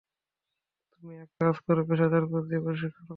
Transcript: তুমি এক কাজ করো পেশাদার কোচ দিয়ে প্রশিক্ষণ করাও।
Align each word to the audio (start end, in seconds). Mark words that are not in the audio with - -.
তুমি 0.93 1.13
এক 1.15 1.29
কাজ 1.39 1.55
করো 1.65 1.81
পেশাদার 1.89 2.23
কোচ 2.31 2.43
দিয়ে 2.49 2.61
প্রশিক্ষণ 2.65 2.93
করাও। 2.97 3.09